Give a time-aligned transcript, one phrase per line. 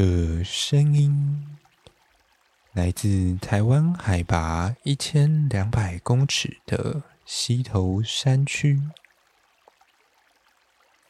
[0.00, 1.58] 这声音
[2.72, 8.80] 来自台湾海拔一千两百公尺的溪头山区，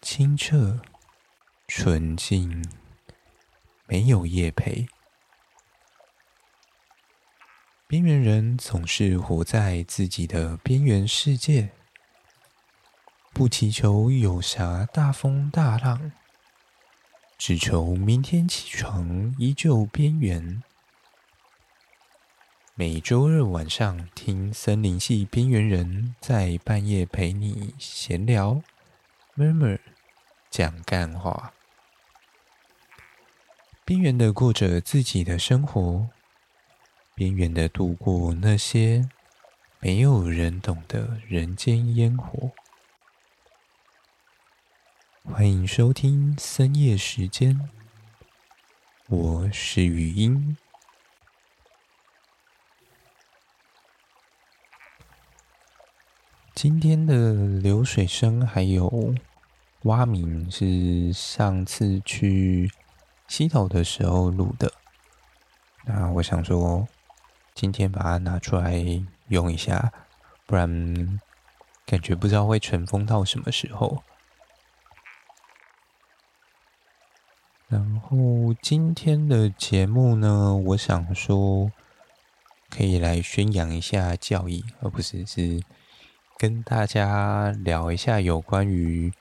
[0.00, 0.80] 清澈、
[1.66, 2.64] 纯净，
[3.86, 4.88] 没有业配。
[7.86, 11.72] 边缘人总是活在自己的边缘世界，
[13.34, 16.10] 不祈求有啥大风大浪。
[17.38, 20.60] 只求明天起床依旧边缘。
[22.74, 28.60] 每周日晚上听森林系边缘人，在半夜陪你闲聊
[29.36, 29.78] ，murmur
[30.50, 31.52] 讲干话。
[33.84, 36.08] 边缘的过着自己的生活，
[37.14, 39.08] 边缘的度过那些
[39.78, 42.50] 没有人懂的人间烟火。
[45.30, 47.60] 欢迎收听深夜时间，
[49.08, 50.56] 我是语音。
[56.54, 59.14] 今天的流水声还有
[59.82, 62.72] 蛙鸣是上次去
[63.28, 64.72] 溪头的时候录的，
[65.84, 66.88] 那我想说
[67.54, 68.82] 今天把它拿出来
[69.28, 69.92] 用一下，
[70.46, 71.20] 不然
[71.86, 74.02] 感觉不知道会尘封到什么时候。
[77.68, 81.70] 然后今天的节目呢，我想说
[82.70, 85.62] 可以来宣扬一下教义，而不是是
[86.38, 89.12] 跟大家聊一下有关于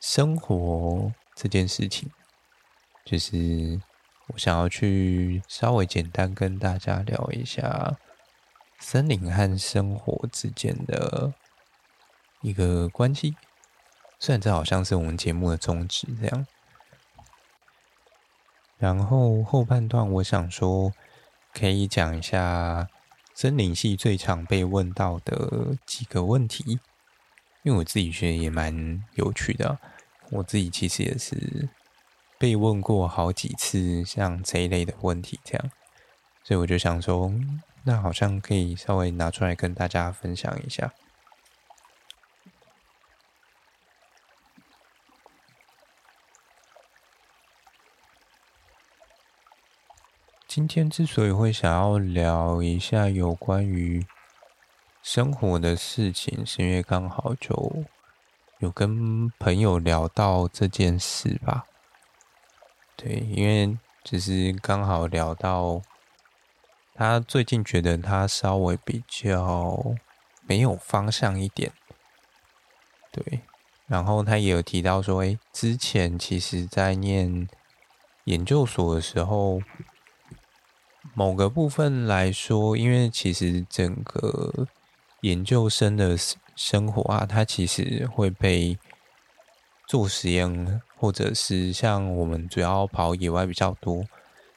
[0.00, 2.08] 生活这件事情。
[3.04, 3.80] 就是
[4.28, 7.98] 我想要去稍微简单跟大家聊一下
[8.78, 11.34] 森林和生活之间的
[12.40, 13.34] 一个关系。
[14.20, 16.46] 虽然这好像是我们节目的宗旨这样。
[18.82, 20.92] 然后后半段，我想说，
[21.54, 22.88] 可以讲一下
[23.32, 26.80] 森林系最常被问到的几个问题，
[27.62, 29.78] 因为我自己觉得也蛮有趣的。
[30.30, 31.68] 我自己其实也是
[32.40, 35.70] 被问过好几次像这一类的问题，这样，
[36.42, 37.32] 所以我就想说，
[37.84, 40.92] 那好像可以稍微拿出来跟大家分享一下。
[50.54, 54.04] 今天之所以会想要聊一下有关于
[55.02, 57.86] 生活的事情，是因为刚好就
[58.58, 61.64] 有跟朋友聊到这件事吧。
[62.96, 65.80] 对，因为只是刚好聊到
[66.92, 69.82] 他最近觉得他稍微比较
[70.46, 71.72] 没有方向一点。
[73.10, 73.40] 对，
[73.86, 77.48] 然后他也有提到说，诶，之前其实在念
[78.24, 79.62] 研究所的时候。
[81.14, 84.66] 某个部分来说，因为其实整个
[85.20, 86.16] 研究生的
[86.56, 88.78] 生活啊，它其实会被
[89.86, 94.06] 做实验，或者是像我们主要跑野外比较多，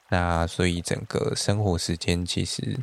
[0.08, 2.80] 那所以整个生活时间其实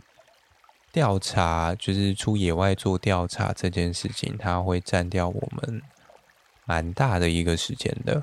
[0.93, 5.81] 调查就是出野外做调查这件事情，它会占掉我们
[6.67, 8.23] 蛮大的一个时间的。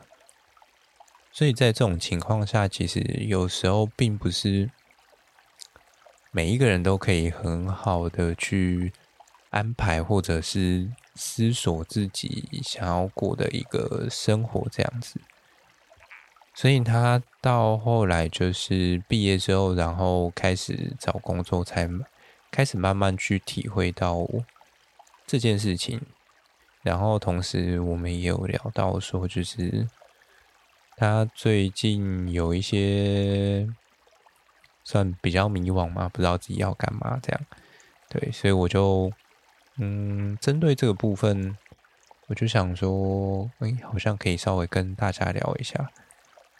[1.32, 4.70] 所以在这种情况下，其实有时候并不是。
[6.32, 8.94] 每一个人都可以很好的去
[9.50, 15.20] 安排，或者是思索自己想要过的一个生活这样子。
[16.54, 21.90] 所以他到后来就是毕业之后，然后开始找工作，才
[22.52, 24.28] 开始慢慢去体会到
[25.26, 26.00] 这件事情。
[26.84, 29.88] 然后同时我们也有聊到说，就是
[30.96, 33.68] 他最近有一些。
[34.90, 37.42] 算比较迷惘嘛，不知道自己要干嘛这样，
[38.10, 39.12] 对，所以我就
[39.78, 41.56] 嗯，针对这个部分，
[42.26, 45.92] 我就想说，哎，好像可以稍微跟大家聊一下，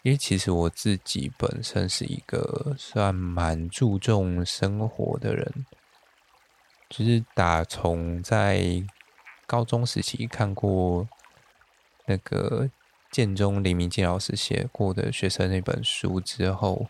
[0.04, 5.66] 因为其实我自己本身是一个算蛮注重生活的人，
[6.88, 8.80] 就是打从在
[9.44, 11.08] 高中时期看过
[12.06, 12.70] 那个
[13.10, 16.86] 建中林明基老师写过的学生那本书之后。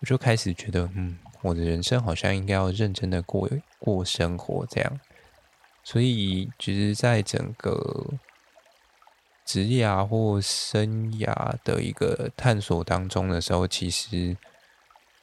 [0.00, 3.48] 我就开始觉得，嗯，我的人生好像应该要认真的过
[3.80, 5.00] 过生活这样。
[5.82, 8.06] 所以，其实，在整个
[9.44, 14.36] 职业啊或生涯的一个探索当中的时候，其实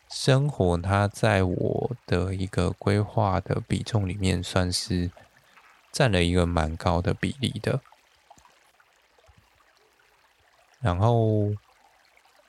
[0.10, 5.10] 生活它在我的一个规划的比重里面，算是
[5.92, 7.80] 占了一个蛮高的比例的。
[10.82, 11.54] 然后。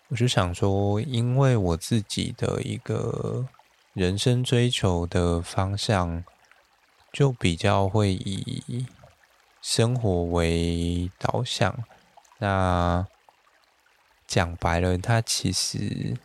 [0.08, 3.46] 我就想说，因为我自己的一个
[3.92, 6.22] 人生追求的方向，
[7.12, 8.86] 就比较会以
[9.60, 11.76] 生活为导向。
[12.38, 13.04] 那
[14.28, 16.16] 讲白了，它其实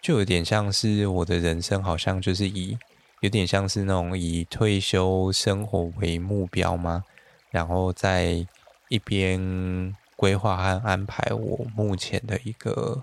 [0.00, 2.78] 就有点像是我的人生，好像就是以
[3.20, 7.02] 有点像是那种以退休生活为目标吗？
[7.50, 8.46] 然后在
[8.88, 13.02] 一边规划和安排我目前的一个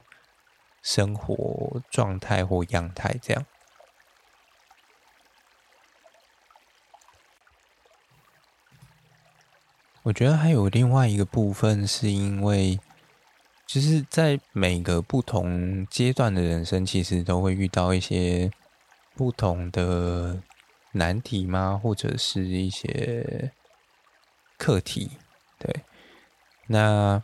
[0.82, 3.46] 生活状态或样态，这样。
[10.04, 12.80] 我觉得还有另外一个部分，是因为
[13.68, 18.52] 其实，在每个不同阶段的人生，其实都会遇到一些
[19.16, 20.42] 不同的
[20.94, 21.80] 难题吗？
[21.82, 23.52] 或者是一些。
[24.58, 25.10] 课题，
[25.58, 25.84] 对，
[26.68, 27.24] 那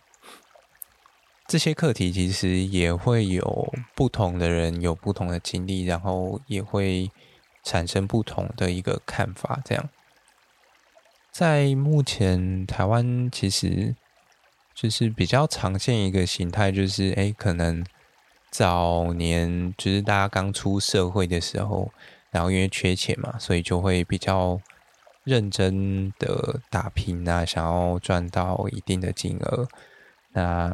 [1.48, 7.10] 这些课题其实也会有不同的人有不同的经历，然后也会
[7.64, 9.62] 产生不同的一个看法。
[9.64, 9.90] 这样，
[11.32, 13.96] 在目前台湾，其实
[14.76, 17.86] 就是比较常见一个形态，就是哎，可能
[18.52, 21.92] 早年就是大家刚出社会的时候，
[22.30, 24.60] 然后因为缺钱嘛，所以就会比较。
[25.24, 29.68] 认真的打拼啊，想要赚到一定的金额。
[30.32, 30.74] 那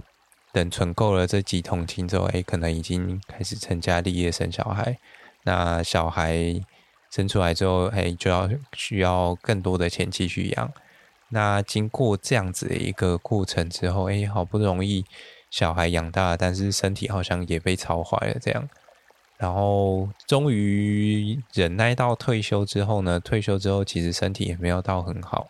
[0.53, 4.97] 等存够了这几桶金之后，哎，可能已经开始成家立业生小孩。
[5.43, 6.63] 那小孩
[7.09, 10.71] 生出来之后，哎，就要需要更多的钱继续养。
[11.29, 15.03] 那经过这样子的一个过程之后，哎，好不容易
[15.49, 18.69] 小孩养大，但是身体好像也被操坏了，这样。
[19.37, 25.47] 然后终于忍耐到退休之后呢，退休之后其实身体也没有到很好。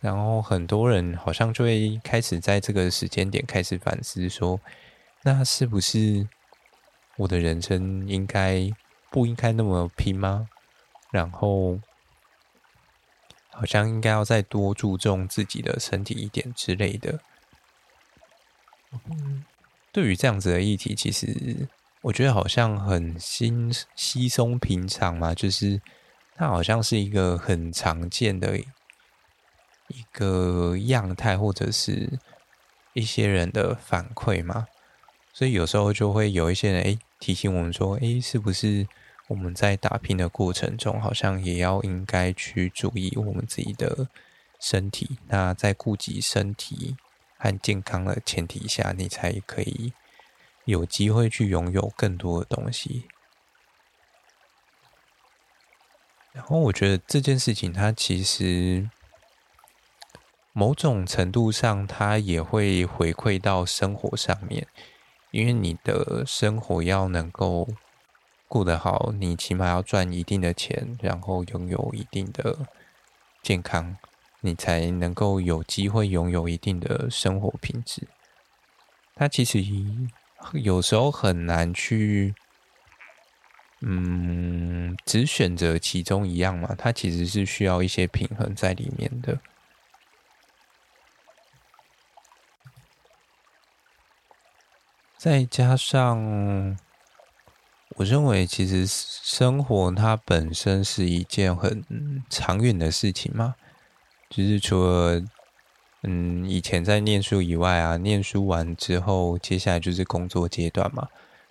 [0.00, 4.60] 然后很多人好像就会开始在这个时间点开始反思说，
[5.22, 6.26] 那是不是
[7.16, 8.70] 我的人生应该
[9.10, 10.48] 不应该那么拼吗？
[11.10, 11.78] 然后
[13.50, 17.20] 好像应该要再多注重自己的身体一点之类的。
[19.10, 19.44] 嗯，
[19.92, 21.68] 对于这样子的议题，其实。
[22.02, 25.78] 我觉得好像很轻稀松平常嘛，就是
[26.34, 28.58] 它好像是一个很常见的
[29.90, 32.18] 一个样态，或者是
[32.94, 34.66] 一些人的反馈嘛，
[35.32, 38.86] 所以有时候就会有一些人诶提醒我们说，诶是不是
[39.28, 44.08] 我们在打拼的过程中，好像也要应该去注意我们自己的
[44.58, 45.18] 身体？
[45.28, 46.96] 那在顾及身体
[47.36, 49.92] 和健康的前提下，你才可以。
[50.66, 53.08] 有机会去拥有更多的东西，
[56.32, 58.88] 然后我觉得这件事情，它其实
[60.52, 64.66] 某种程度上，它也会回馈到生活上面，
[65.30, 67.68] 因为你的生活要能够
[68.48, 72.58] 过得好，你起码要赚一定的钱，然后拥有一定的
[73.42, 73.96] 健康，
[74.40, 78.06] 你才能够有机会拥有一定的生活品质。
[79.14, 79.64] 它其实。
[80.54, 82.34] 有时候很难去，
[83.82, 86.74] 嗯，只选择其中一样嘛。
[86.78, 89.38] 它其实是需要一些平衡在里面的。
[95.20, 96.78] 再加上，
[97.96, 101.84] 我认为其实生活它本身是一件很
[102.30, 103.54] 长远的事情嘛，
[104.30, 105.22] 就是除了。
[106.04, 111.06] 嗯，以前在念书以外啊，念书完之后，接下来就是工作阶段嘛。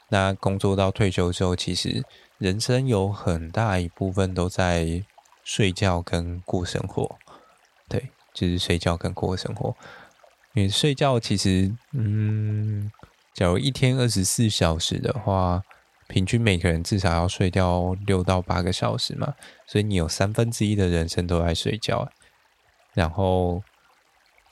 [0.07, 2.03] 那工作到退休之后，其实
[2.39, 5.05] 人生有很大一部分都在
[5.43, 7.15] 睡觉跟过生活。
[7.87, 9.75] 对，就是睡觉跟过生活。
[10.55, 12.91] 因为睡觉其实，嗯，
[13.39, 15.63] 假如一天二十四小时的话，
[16.09, 19.33] 平均每个人至少要睡掉六到八个小时嘛。
[19.65, 22.11] 所以你有三分之一的人生都在睡觉，
[22.93, 23.63] 然后。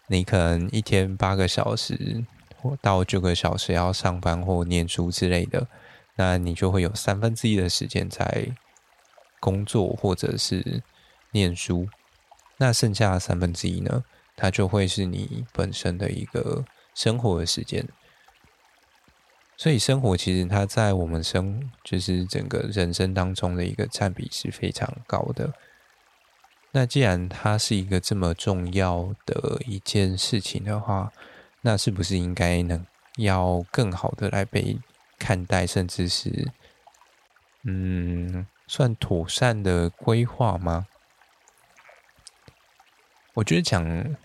[0.10, 2.24] 你可能一天八个小时
[2.56, 5.68] 或到九个小时要上班或念书之类的，
[6.16, 8.48] 那你就会有三分之一的时间在
[9.42, 10.82] 工作或者是
[11.32, 11.90] 念书，
[12.56, 14.06] 那剩下的三分之一呢，
[14.38, 16.64] 它就会是你本身的一个
[16.96, 17.86] 生活的时间。
[19.58, 25.52] 所以生活其实它在我们生就是整个人生当中的一个占比是非常高的。
[26.72, 31.12] 那既然它是一个这么重要的一件事情的话，
[31.62, 32.86] 那是不是应该能
[33.18, 34.78] 要更好的来被
[35.18, 36.52] 看待，甚至是
[37.64, 40.86] 嗯，算妥善的规划吗？
[43.34, 44.16] 我觉得讲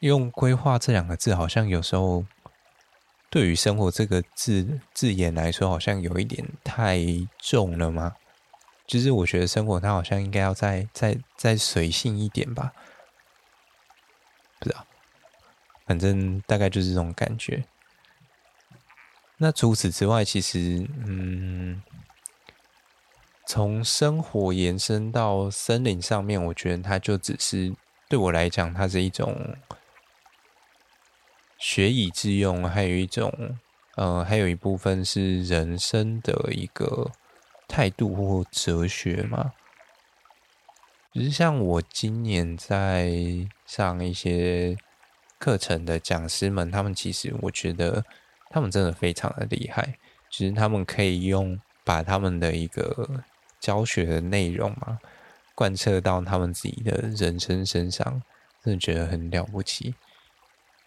[0.00, 2.24] 用规划这两个字，好像有时候
[3.30, 6.98] 对于生活这个字字眼来说，好像有一点太
[7.38, 8.14] 重了吗？
[8.86, 12.72] 就是我觉得生活它好像应该要再再再随性一点吧。
[14.58, 14.86] 不知道，
[15.86, 17.64] 反正大概就是这种感觉。
[19.36, 21.82] 那除此之外，其实嗯，
[23.46, 27.74] 从生活延伸到森林上面，我觉得它就只是
[28.08, 29.54] 对我来讲，它是一种。
[31.58, 33.56] 学以致用，还有一种，
[33.96, 37.10] 呃，还有一部分是人生的一个
[37.66, 39.52] 态度或哲学嘛。
[41.12, 43.10] 就是像我今年在
[43.66, 44.76] 上一些
[45.38, 48.04] 课程的讲师们，他们其实我觉得
[48.50, 49.98] 他们真的非常的厉害，
[50.30, 53.24] 就是他们可以用把他们的一个
[53.58, 55.00] 教学的内容嘛，
[55.56, 58.22] 贯彻到他们自己的人生身上，
[58.62, 59.94] 真的觉得很了不起。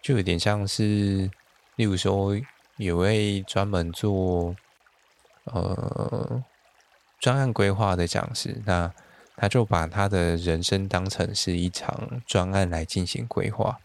[0.01, 1.29] 就有点像是，
[1.75, 2.35] 例如说，
[2.77, 4.55] 有位专门做
[5.45, 6.43] 呃
[7.19, 8.91] 专案规划的讲师，那
[9.37, 13.79] 他就把他的人生当成是一场专案来进行规划，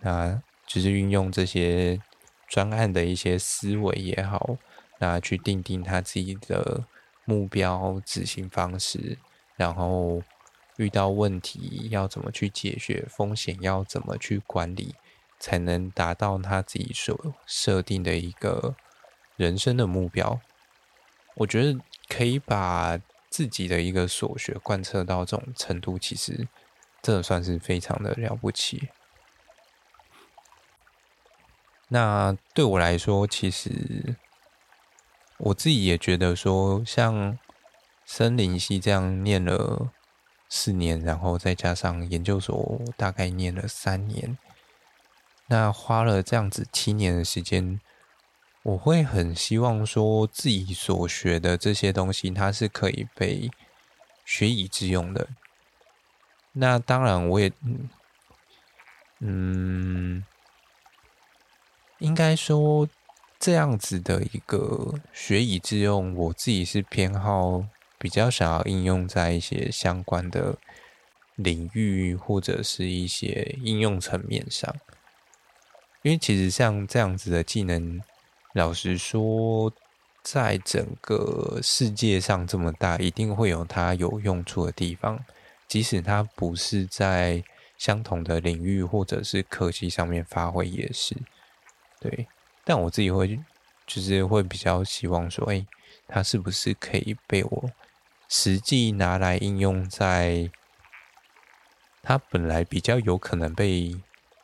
[0.00, 2.00] 那就是运用这些
[2.48, 4.56] 专案的一些思维也好，
[4.98, 6.84] 那去定定他自己的
[7.24, 9.18] 目标、执行方式，
[9.56, 10.22] 然后
[10.76, 14.94] 遇到问题要怎么去解决，风险要怎么去管理。
[15.44, 18.74] 才能达到他自己所设定的一个
[19.36, 20.40] 人生的目标。
[21.34, 22.98] 我觉得可以把
[23.28, 26.48] 自己的一个所学贯彻到这种程度，其实
[27.02, 28.88] 这算是非常的了不起。
[31.88, 34.16] 那对我来说，其实
[35.36, 37.38] 我自己也觉得说，像
[38.06, 39.92] 森林系这样念了
[40.48, 44.38] 四年，然后再加上研究所大概念了三年。
[45.46, 47.80] 那花了这样子七年的时间，
[48.62, 53.50] 我会很希望说自己所学的这些东西，它是可以被
[54.24, 55.28] 学以致用的。
[56.52, 57.52] 那当然，我也，
[59.18, 60.24] 嗯，
[61.98, 62.88] 应该说
[63.38, 67.66] 这样子的一个学以致用，我自己是偏好
[67.98, 70.56] 比较想要应用在一些相关的
[71.34, 74.74] 领域或者是一些应用层面上。
[76.04, 77.98] 因为其实像这样子的技能，
[78.52, 79.72] 老实说，
[80.22, 85.24] 在整个世界上这么大，一定会有它有用处的地方。
[85.66, 87.42] 即使它不是在
[87.78, 91.16] 相同的领域或者是科技上面发挥，也是
[91.98, 92.26] 对。
[92.64, 93.40] 但我自己会，
[93.86, 95.64] 就是会比较希望说，哎，
[96.06, 97.70] 它是不是可以被我
[98.28, 100.50] 实际拿来应用在
[102.02, 103.98] 它本来比较有可能被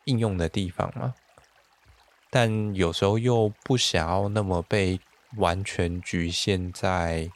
[0.05, 1.13] 应用的地方吗？
[2.31, 4.99] 但有时候又不想要那么被
[5.35, 7.29] 完全局限在，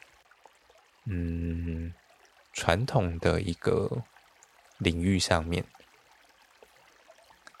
[1.04, 1.92] 嗯，
[2.52, 4.02] 传统的一个
[4.78, 5.64] 领域上面。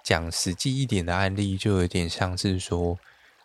[0.02, 2.98] 讲实际一点的案例，就有点像是说，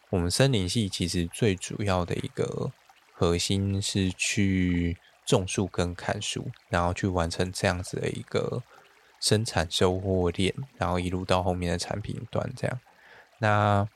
[0.10, 2.72] 我们森林系其实最主要的一个
[3.14, 4.96] 核心是去
[5.26, 8.64] 种树跟砍树，然后去完成这样子的一个
[9.20, 12.80] 生产收获链，然后一路到后面的产品端这样。
[13.42, 13.88] 那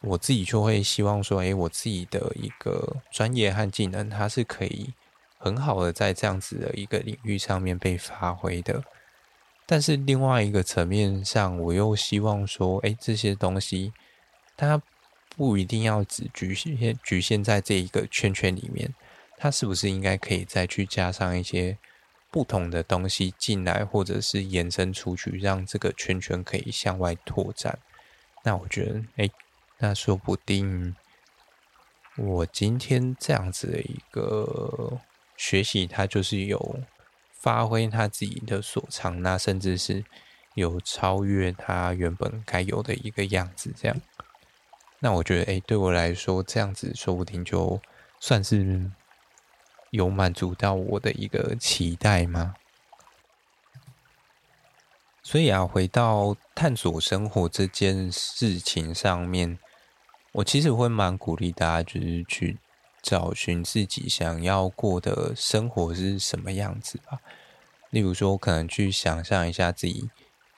[0.00, 4.94] 我自己就会希望说，哎，我自己的一个专业和技能，它是可以
[5.38, 8.84] 很好的在这样子的一个领域上面被发挥的。
[9.66, 13.92] 但是另外一个层面上，我又希望说，哎，这些东西
[14.56, 14.80] 它
[15.36, 18.94] 不一定要只局限局限在这一个圈圈里面，
[19.36, 21.76] 它是不是应该可以再去加上一些
[22.30, 27.76] 不同的东西进来，或者是延伸出去，让这个圈圈可以向外拓展？
[28.46, 29.28] 那我觉得，哎，
[29.78, 30.94] 那说不定
[32.16, 35.00] 我今天这样子的一个
[35.36, 36.78] 学习，它就是有
[37.32, 40.04] 发挥他自己的所长，那甚至是
[40.54, 43.74] 有超越他原本该有的一个样子。
[43.76, 44.00] 这样，
[45.00, 47.82] 那我觉得，哎，对我来说，这样子说不定就
[48.20, 48.88] 算是
[49.90, 52.54] 有满足到我的一个期待吗？
[55.28, 59.58] 所以啊，回到探索生活这件事情上面，
[60.30, 62.58] 我其实会蛮鼓励大家，就是去
[63.02, 67.18] 找寻自己想要过的生活是什么样子吧。
[67.90, 70.08] 例如说，可能去想象一下自己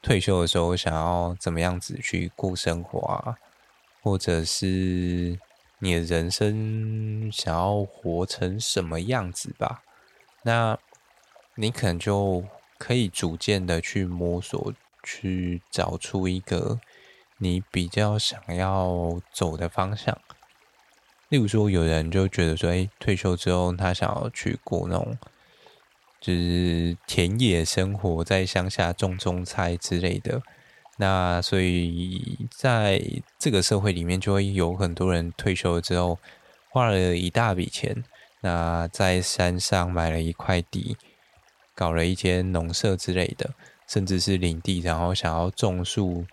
[0.03, 3.37] 退休的时候想要怎么样子去过生活啊，
[4.03, 5.39] 或者是
[5.79, 9.83] 你的人生想要活成什么样子吧。
[10.43, 10.79] 那
[11.55, 12.45] 你可能就。
[12.78, 16.80] 可以逐渐的去摸索，去找出一个
[17.38, 20.16] 你比较想要走的方向。
[21.28, 25.18] 例如说，有人就觉得说，哎，退休之后他想要去过那种
[26.20, 30.40] 就是田野生活，在乡下种种菜之类的。
[30.97, 33.00] 那所以在
[33.38, 36.18] 这个社会里面，就会有很多人退休之后
[36.70, 38.02] 花了一大笔钱，
[38.40, 40.97] 那在山上买了一块地，
[41.78, 43.54] 搞了一间农舍之类的。
[43.87, 46.26] 甚至是领地，然后想要种树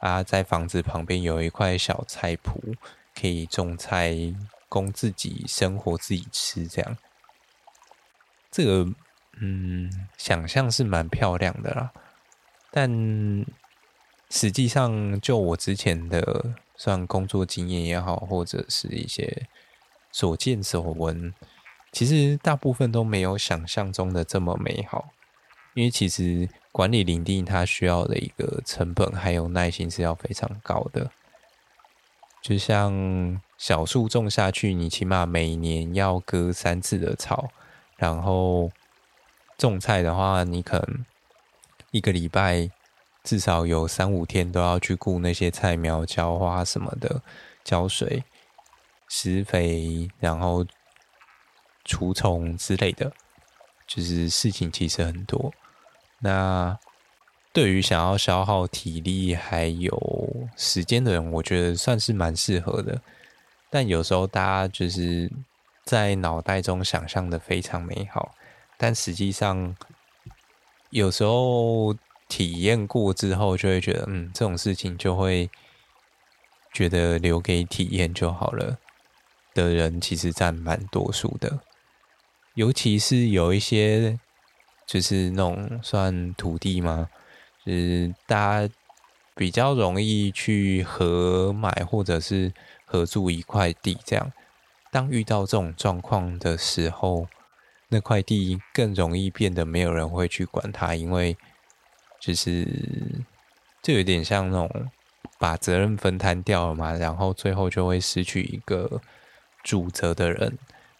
[0.00, 2.76] 啊，在房子旁边有一块小菜圃，
[3.18, 4.14] 可以种菜
[4.68, 6.66] 供自己生活、自己吃。
[6.68, 6.98] 这样，
[8.50, 8.86] 这个
[9.40, 11.90] 嗯，想象是蛮漂亮的啦。
[12.70, 12.86] 但
[14.28, 19.48] 实际上，就我之前的算工作经验也好，或者是一些
[20.12, 21.32] 所见所闻，
[21.92, 25.10] 其实大部分都没有想象中的这么美好。
[25.74, 31.10] 因为其实管理林地，它需要的一个成本还有耐心是要非常高的。
[32.42, 37.48] 就像小树种下去，你起码每年要割三次的草，
[37.96, 38.70] 然后
[39.56, 41.04] 种菜的话，你可能
[41.92, 42.68] 一个礼拜
[43.22, 47.22] 至少有三五天都要去顾那些菜苗、浇花什么的、
[47.62, 48.24] 浇水、
[49.08, 50.64] 施肥，然后
[51.88, 53.10] 除虫之类的，
[53.86, 55.52] 就是事情其实很多。
[56.20, 56.78] 那
[57.52, 63.00] 对于想要消耗体力还有时间的人，我觉得算是蛮适合的。
[63.70, 65.30] 但有时候大家就是
[65.84, 68.34] 在脑袋中想象的非常美好，
[68.76, 69.74] 但实际上
[70.90, 71.94] 有时候
[72.28, 75.50] 体验过之后，就会觉得，嗯，这种事情就会
[76.72, 78.78] 觉得留给体验就好了
[79.54, 81.58] 的人，其实占蛮多数的，
[82.58, 84.18] 尤其是有一些。
[84.90, 87.10] 就是那种算土地吗？
[87.62, 88.74] 就是大家
[89.34, 92.50] 比较容易去合买或者是
[92.86, 94.32] 合住一块地，这样。
[94.90, 97.28] 当遇到这种状况的时候，
[97.90, 101.36] 那块地更容易变得没有人会去管它，因为
[102.18, 102.66] 就是
[103.82, 104.90] 就有点像那种
[105.38, 109.02] 把责任分摊掉了嘛，然后最后就会失去一个
[109.62, 110.56] 主责的人。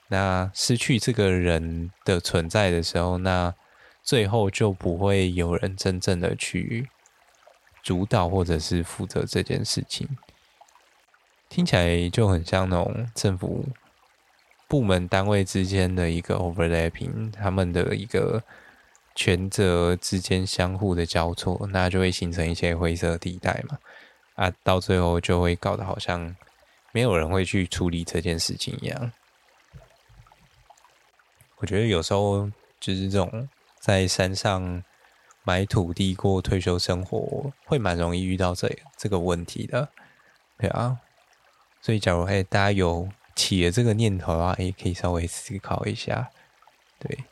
[0.09, 3.55] 那失去这个人的存在的时候，那
[4.03, 6.88] 最后就不会有人真正的去
[7.83, 10.09] 主导或者是负责这件事情，
[11.49, 13.66] 听起来就很像那种政府
[14.66, 18.42] 部门单位之间的一个 overlapping，他们的一个
[19.14, 23.79] 权责之间相互的交错，那就会形成一些灰色地带嘛。
[24.37, 26.35] 啊，到最后就会搞得好像
[26.92, 29.12] 没有人会去处理这件事情一样。
[31.59, 33.49] 我觉得有时候就是这种。
[33.81, 34.83] 在山上
[35.44, 39.88] 买土地过退休生活，会蛮容易遇到这这个问题的，
[40.59, 40.99] 对啊。
[41.81, 46.29] 所以，假如哎大家有起了这个念头的话，也，可以稍微思考一下，
[46.99, 47.25] 对。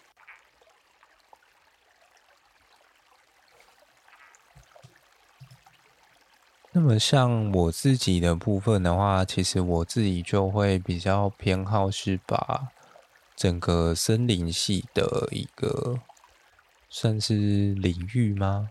[6.71, 12.69] 那么，像我自己的部分的话，其实我自己就会比较偏好是把
[13.37, 16.01] 整个森林系的一个。
[16.89, 18.71] 算是领域吗？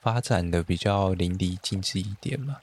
[0.00, 2.58] 发展的比较淋漓尽致一点嘛？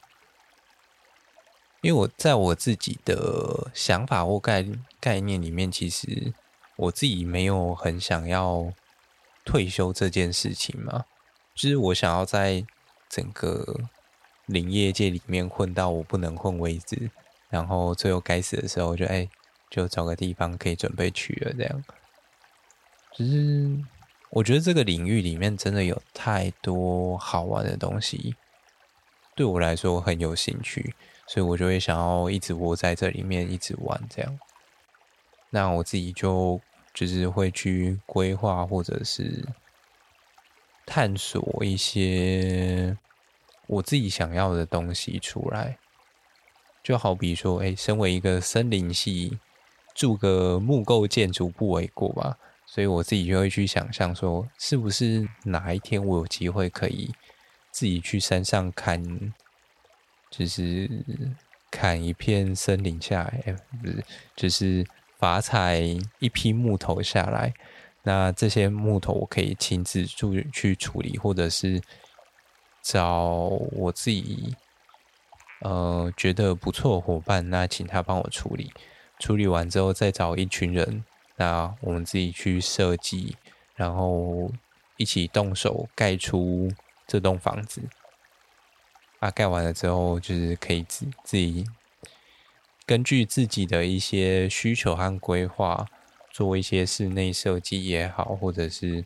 [1.81, 4.65] 因为我在我自己的想法或概
[4.99, 6.33] 概念里面，其实
[6.77, 8.73] 我自己没有很想要
[9.45, 11.05] 退休这件事情嘛。
[11.53, 12.65] 就是我想要在
[13.09, 13.81] 整个
[14.45, 17.11] 林业界里面混到我不能混为止，
[17.49, 19.29] 然后最后该死的时候就哎，
[19.69, 21.83] 就找个地方可以准备去了这样。
[23.13, 23.85] 只是。
[24.29, 28.35] 我觉得这个领域里面真的有太多好玩的东西，
[29.35, 30.93] 对我来说很有兴趣，
[31.25, 34.37] 所以我就会想要一直窝在这里面一直玩这样。
[35.49, 36.59] 那我自己就
[36.93, 39.47] 就是会去规划或者是
[40.85, 42.97] 探索一些
[43.67, 45.77] 我自己想要的东西出来，
[46.83, 49.39] 就好比说，哎，身为一个森林系，
[49.97, 52.37] 住个木构建筑不为过吧。
[52.69, 57.11] 所以我自己就会去想象说，是不是哪一天我有机会可以
[57.71, 59.33] 自己去山上砍，
[60.29, 60.89] 就是
[61.71, 64.05] 砍一片森林下来，不是，
[64.35, 64.85] 就是
[65.17, 65.81] 伐采
[66.19, 67.53] 一批木头下来。
[68.03, 71.81] 那这些木头我可以亲自去去处理，或者是
[72.83, 74.53] 找我自己
[75.61, 78.71] 呃觉得不错的伙伴，那请他帮我处理。
[79.19, 81.03] 处理完之后，再找一群人。
[81.35, 83.35] 那我们自己去设计，
[83.75, 84.51] 然后
[84.97, 86.71] 一起动手盖出
[87.05, 87.83] 这栋房子。
[89.19, 91.65] 啊，盖完了之后就是可以自自己
[92.85, 95.87] 根据自己的一些需求和规划，
[96.31, 99.03] 做一些室内设计也好，或者是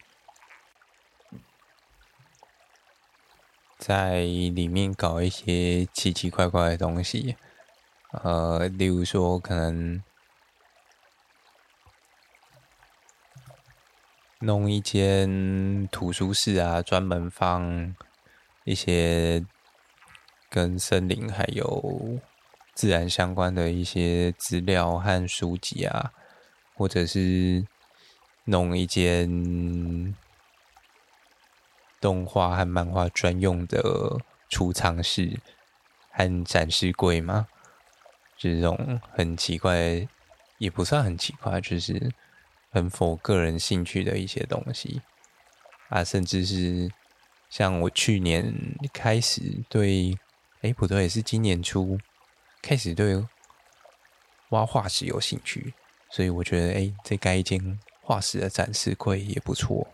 [3.77, 7.35] 在里面搞一些奇奇怪怪的东西，
[8.11, 10.01] 呃，例如说可能。
[14.43, 17.95] 弄一间图书室啊，专门放
[18.63, 19.45] 一些
[20.49, 22.19] 跟森林还有
[22.73, 26.11] 自然相关的一些资料和书籍啊，
[26.73, 27.67] 或者是
[28.45, 30.15] 弄一间
[31.99, 34.17] 动画和漫画专用的
[34.49, 35.39] 储藏室
[36.09, 37.60] 和展示柜嘛，就是
[38.49, 40.07] 是这种很奇怪，
[40.57, 42.11] 也不算很奇怪，就是。
[42.73, 45.01] 很符合个人兴趣的一些东西
[45.89, 46.89] 啊，甚至是
[47.49, 48.55] 像我去年
[48.93, 50.17] 开始对，
[50.61, 51.99] 哎，不对，是今年初
[52.61, 53.21] 开始对
[54.51, 55.73] 挖化石有兴趣，
[56.09, 59.85] 所以我觉得，哎，这盖一间化石的展示柜也不错。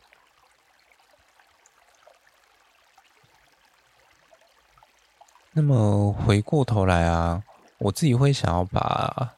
[5.54, 7.44] 那么回过头来啊，
[7.80, 9.34] 我自己会想要把。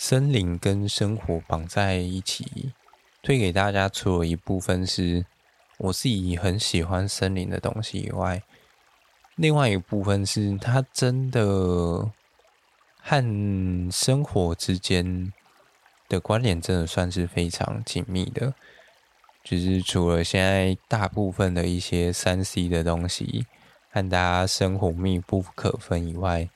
[0.00, 2.72] 森林跟生活绑在一起，
[3.20, 3.88] 推给大家。
[3.88, 5.26] 除了一部分是
[5.78, 8.40] 我自己很喜欢森林的东西以外，
[9.34, 12.12] 另外一部分是它真的
[13.00, 15.32] 和生活之间
[16.08, 18.54] 的关联，真的算是非常紧密的。
[19.42, 23.46] 就是除了现在大部分的一些三 C 的东西
[23.90, 26.48] 和大家生活密不可分以外，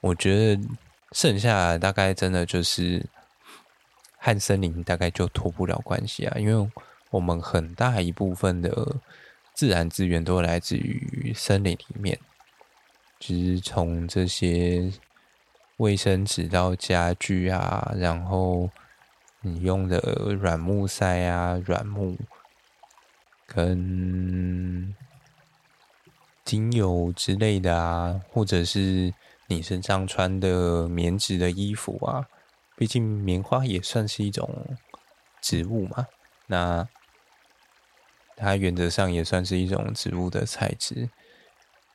[0.00, 0.62] 我觉得。
[1.12, 3.04] 剩下大概真的就是
[4.16, 6.70] 和森林大概就脱不了关系啊，因为
[7.10, 8.94] 我们很大一部分的
[9.52, 12.16] 自然资源都来自于森林里面，
[13.18, 14.92] 就是从这些
[15.78, 18.70] 卫生纸到家具啊，然后
[19.40, 19.98] 你用的
[20.40, 22.16] 软木塞啊、软木
[23.48, 24.94] 跟
[26.44, 29.12] 精油之类的啊，或者是。
[29.50, 32.24] 你身上穿的棉质的衣服啊，
[32.76, 34.48] 毕竟棉花也算是一种
[35.42, 36.06] 植物嘛，
[36.46, 36.88] 那
[38.36, 41.10] 它原则上也算是一种植物的材质。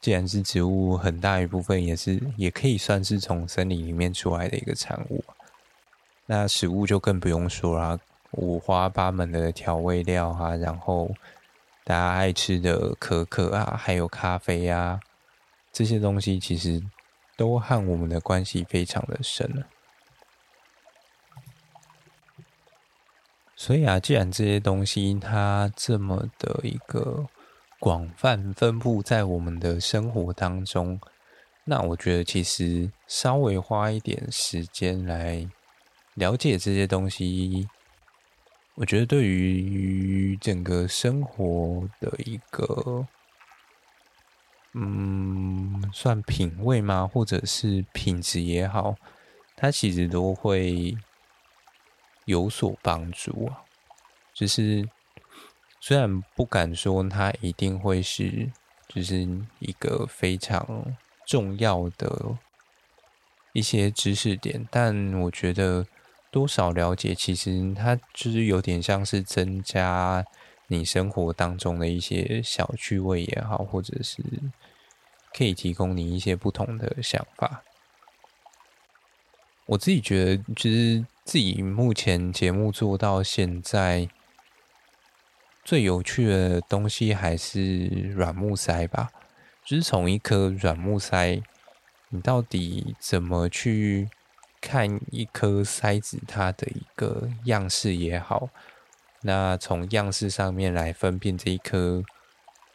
[0.01, 5.23] 既然是植物，很大一部分也是也可以算是从森林里面出来的一个产物。
[6.25, 7.97] 那食物就更不用说啦，
[8.31, 11.09] 五花八门的调味料啊，然后
[11.85, 14.99] 大家爱吃的可可啊，还有咖啡啊，
[15.71, 16.83] 这些东西其实。
[17.37, 19.67] 都和我们的关系非常的深了，
[23.55, 27.27] 所以啊，既然这些东西它这么的一个
[27.79, 30.99] 广泛分布在我们的生活当中，
[31.65, 35.45] 那我觉得其实稍微花一点时间来
[36.13, 37.67] 了解这些东西，
[38.75, 43.07] 我觉得对于整个生活的一个。
[44.77, 47.07] 嗯，算品味吗？
[47.07, 48.97] 或者是品质也好，
[49.55, 50.97] 它其实都会
[52.25, 53.63] 有所帮助啊。
[54.33, 54.85] 就是
[55.79, 58.51] 虽然不敢说它一定会是，
[58.89, 59.25] 就是
[59.59, 62.37] 一个非常重要的
[63.53, 65.87] 一些知识点，但我觉得
[66.29, 70.25] 多少了解，其实它就是有点像是增加
[70.67, 74.21] 你生活当中的一些小趣味也好，或者是。
[75.35, 77.63] 可以提供你一些不同的想法。
[79.65, 84.07] 我自己觉得，就是自己目前节目做到现在
[85.63, 89.09] 最有趣的东西还是软木塞吧。
[89.65, 91.41] 就是从一颗软木塞，
[92.09, 94.07] 你到底怎么去
[94.61, 98.49] 看一颗塞子，它的一个样式也好，
[99.21, 102.03] 那从样式上面来分辨这一颗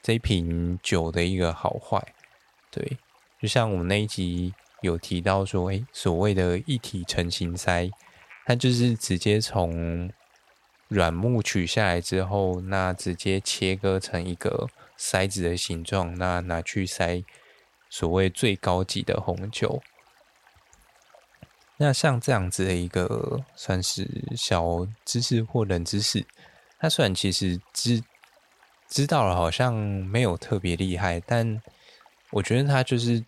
[0.03, 2.13] 这一瓶酒的一个好坏。
[2.71, 2.99] 对，
[3.41, 7.91] 就像我们那一集有提到说，哎，所谓的一体成型塞，
[8.47, 10.09] 它就是直接从
[10.87, 17.25] 软木取下来之后，那直接切割成一个塞子的形状，那拿去塞
[17.89, 19.83] 所谓最高级的红酒。
[21.79, 26.25] 那像这样子的一个算是小知识或冷知识，
[26.79, 28.01] 它虽然其实知
[28.89, 31.61] 知道了，好像没有特别厉害，但。
[32.31, 33.25] 我觉得它就是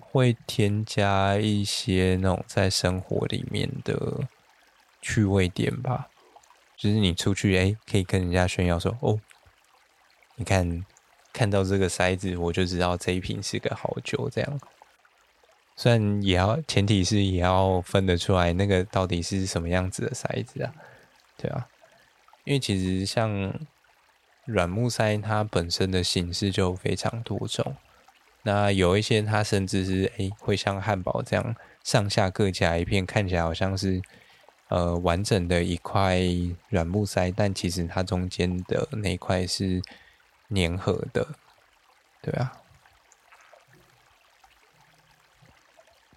[0.00, 4.28] 会添加一些那种在生活里面的
[5.00, 6.08] 趣味点吧，
[6.76, 9.20] 就是你出去哎，可以跟人家炫耀说哦，
[10.36, 10.84] 你看
[11.32, 14.28] 看到这个筛子，我就知道这一瓶是个好酒。
[14.30, 14.60] 这样，
[15.76, 20.72] 虽然也要前提是也要分得出来那个到底是什么样子的筛子啊，
[21.36, 21.68] 对啊，
[22.44, 23.52] 因为其实像
[24.44, 27.76] 软木塞，它本身的形式就非常多种。
[28.44, 34.02] 那有一些它甚至是诶会像汉堡这样上下各夹一片，看起来好像是
[34.68, 36.18] 呃完整的一块
[36.68, 39.80] 软木塞，但其实它中间的那块是
[40.52, 41.36] 粘合的，
[42.20, 42.52] 对啊。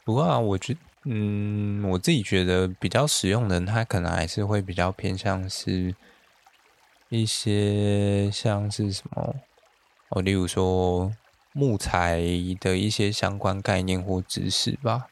[0.03, 5.93] 不过啊，我觉嗯我自己觉得比较实用的，它可能还是会比较偏向是
[7.09, 9.35] 一些像是什么
[10.09, 11.11] 哦，例如说。
[11.57, 12.19] 木材
[12.59, 15.07] 的一些相关概念或知识吧，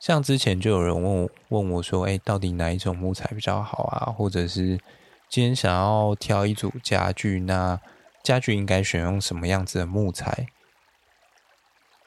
[0.00, 4.80] 像之前就有人问我问我说：“哎，到底哪一种木材比较好啊？”或者是
[5.28, 7.78] 今天想要挑一组家具，那
[8.22, 10.46] 家具应该选用什么样子的木材？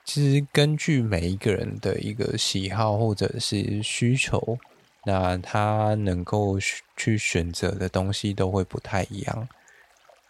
[0.04, 4.58] 其实根据每一个人的一个喜好或者是需求，
[5.06, 6.58] 那他能够
[6.96, 9.48] 去选择的东西都会不太一样，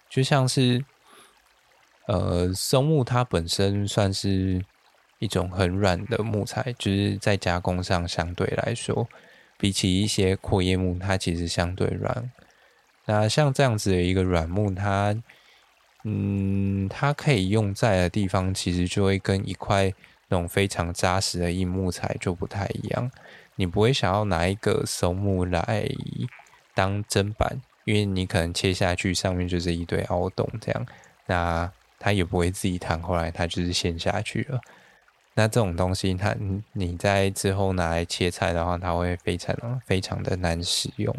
[0.10, 0.84] 就像是。
[2.08, 4.64] 呃，松木它本身算是
[5.20, 9.08] 一种很软的木材，就是在加工上相对来说，
[9.58, 12.32] 比起一些阔叶木，它其实相对软。
[13.06, 15.16] 那像这样子的一个软木，它，
[16.04, 19.94] 嗯，它可以用在的地方，其实就会跟一块
[20.30, 23.12] 那种非常扎实的硬木材就不太一样。
[23.56, 25.90] 你不会想要拿一个松木来
[26.76, 30.86] 当砧板，因为你可能切下去上面就是一堆凹洞这样。
[31.26, 34.60] 那它也不会自己弹回来，它就是陷下去了。
[35.34, 36.36] 那这种东西，它
[36.74, 41.16] 你在之后拿来切菜的话，它会非常非常的难使用。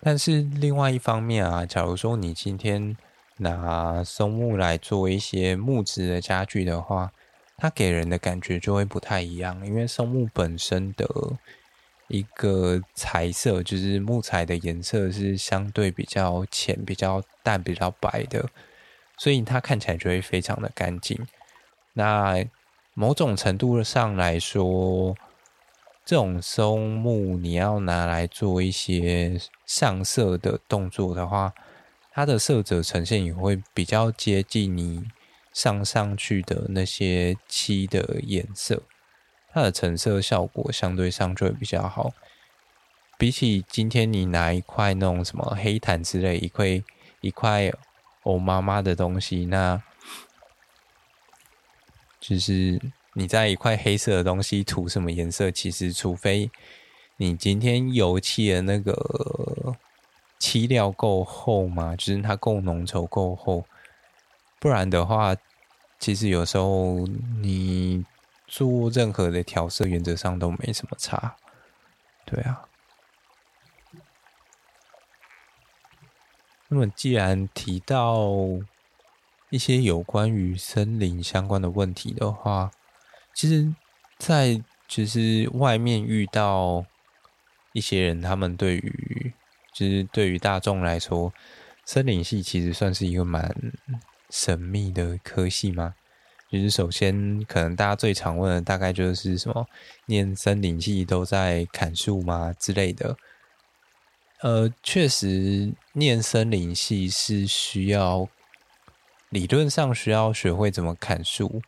[0.00, 2.96] 但是另外一方面啊，假如说你今天
[3.38, 7.12] 拿松木来做一些木质的家具的话，
[7.56, 11.06] 它给人的感觉就会不太一样，因为松木本身的。
[12.08, 18.48] 一个材色，就是木材的颜色是相对比较浅、比较淡、比较白的，
[19.16, 21.18] 所以它看起来就会非常的干净。
[21.92, 22.44] 那
[22.94, 25.14] 某种程度上来说，
[26.04, 31.52] 这种松木你要拿来做一些上色的动作的话，
[32.12, 35.04] 它的色泽呈现也会比较接近你
[35.52, 38.82] 上上去的那些漆的颜色。
[39.58, 42.12] 它的成色效果相对上就会比较好，
[43.18, 46.80] 比起今天你拿一块那种什么黑毯之类一块
[47.20, 47.72] 一块
[48.22, 49.82] 欧妈妈的东西，那
[52.20, 52.80] 就是
[53.14, 56.48] 你在一块黑色的东西涂什么颜色，其实除非
[57.16, 59.74] 你今天油漆的那个
[60.38, 63.64] 漆料够厚嘛，就是它够浓稠够厚，
[64.60, 65.34] 不然的话，
[65.98, 67.04] 其实有时候
[67.42, 68.04] 你。
[68.48, 71.36] 做任何的调色，原则上都没什么差，
[72.24, 72.64] 对啊。
[76.70, 78.26] 那么，既然提到
[79.50, 82.70] 一些有关于森林相关的问题的话，
[83.32, 83.74] 其实，
[84.18, 86.84] 在其实外面遇到
[87.72, 89.32] 一些人，他们对于，
[89.72, 91.32] 就是对于大众来说，
[91.84, 93.54] 森林系其实算是一个蛮
[94.28, 95.94] 神秘的科系吗？
[96.50, 99.68] 就是首先，可能大家最常问的大概就是什么，
[100.06, 103.16] 念森林系都在砍树吗之类的。
[104.40, 108.28] 呃，确实念森林系是需要，
[109.28, 111.60] 理论上需要学会怎么砍树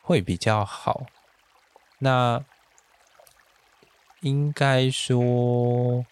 [0.00, 1.04] 会比较好。
[1.98, 2.42] 那
[4.20, 6.06] 应该说，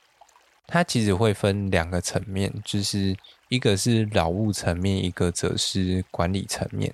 [0.67, 3.17] 它其实会分两个层面，就是
[3.49, 6.93] 一个是劳务层面，一个则是管理层面。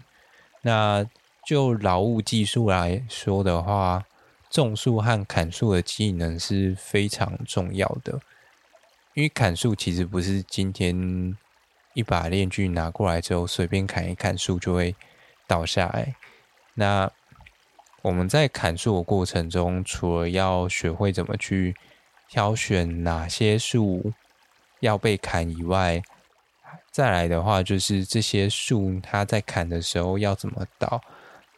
[0.66, 1.06] 那
[1.46, 4.04] 就劳务技术来说的话，
[4.50, 8.20] 种树和砍树的技能是非常重要的。
[9.14, 11.36] 因为砍树其实不是今天
[11.94, 14.96] 一把链锯拿过来之后随便砍一砍树就会
[15.46, 16.16] 倒下来。
[16.74, 17.08] 那
[18.02, 21.76] 我们在砍树的过程中，除了要学会怎么去
[22.28, 24.12] 挑选哪些树
[24.80, 26.02] 要被砍以外，
[26.96, 30.98] 再来的话，就是这些树它在砍的时候要怎么倒，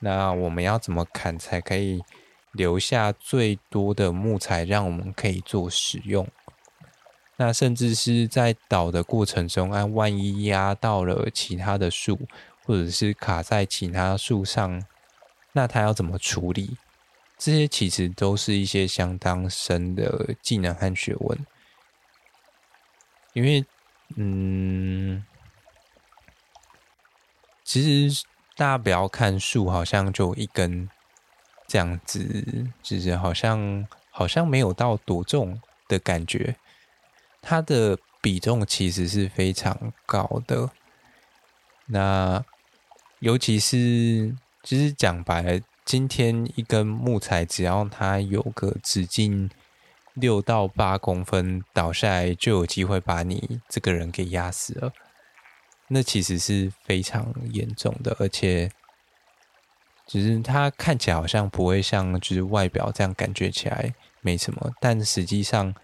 [0.00, 2.02] 那我们要怎么砍才可以
[2.50, 6.26] 留下最多的木材，让我们可以做使用？
[7.36, 12.18] 那甚至是在倒的过程中，啊，万一压到了其他的树，
[12.64, 14.82] 或者是卡在其他树上，
[15.52, 16.76] 那它要怎么处理？
[17.38, 21.46] 这些其实都是一些相当深的技能和学问，
[23.34, 23.64] 因为。
[24.16, 25.24] 嗯，
[27.62, 28.24] 其实
[28.56, 30.88] 大家不要看树，好像就一根
[31.66, 36.56] 这样子，就是好像好像没有到多重的感觉，
[37.42, 40.70] 它的比重其实是非常高的。
[41.86, 42.44] 那
[43.20, 49.50] 尤其是，其实讲白了，今天一根木材，只要它有个直径。
[50.20, 54.92] 六到八公分倒下来，就有机会把你这个人给压死了。
[55.88, 58.70] 那其实是非常严重的，而且
[60.06, 65.74] 只是它看起来好像不会像就是外表这样感觉起来没什么，但实际上，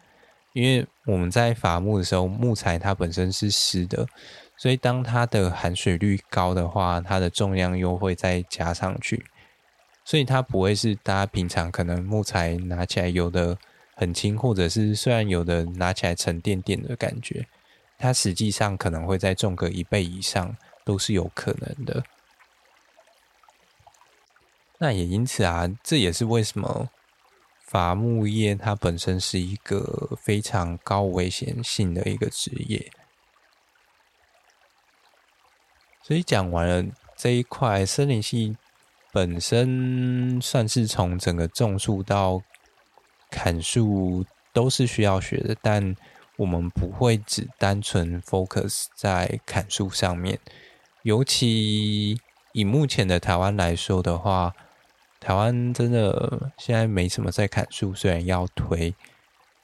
[0.53, 4.07] 因为我们在伐木的时候，木材它本身是湿的，
[4.59, 9.25] 所以当它的含水率高的话，它的重量又会再加上去，
[10.05, 13.57] 所以它不会是大家平常可能木材拿起来有的。
[13.95, 17.47] 很轻，或者是虽然有的拿起来沉甸甸的感觉，
[17.99, 22.05] 它实际上可能会再重个一倍以上，都是有可能的。
[24.79, 26.91] 那也因此啊，这也是为什么
[27.61, 32.91] 伐木业它本身是一个非常高危险性的一个职业。
[36.03, 36.85] 所以讲完了
[37.17, 38.57] 这一块，森林系
[39.13, 42.43] 本身算是从整个种树到
[43.35, 45.97] 砍树都是需要学的，但
[46.37, 50.39] 我们不会只单纯 focus 在砍树上面。
[51.03, 52.17] 尤其
[52.53, 54.55] 以目前的台湾来说的话，
[55.19, 58.95] 台湾真的现在没什么在砍树，虽然要推，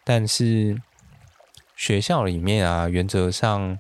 [0.05, 0.83] 但是
[1.77, 3.79] 学校里面啊，原则上，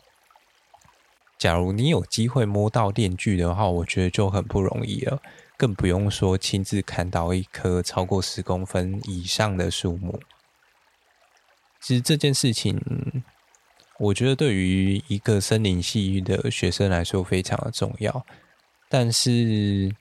[1.36, 5.20] 假如你有机会摸到电锯的话，我觉得就很不容易了。
[5.60, 10.18] 更不用说亲自砍倒一棵超过十公分以上的树木。
[11.82, 12.80] 其实这件事情，
[13.98, 18.24] 我觉得对于一个森林系的学生来说非常的重要，
[18.88, 19.94] 但是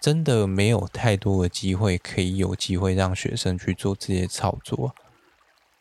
[0.00, 4.92] 真的没有太多的机会可以有机会让学生去做这些操作。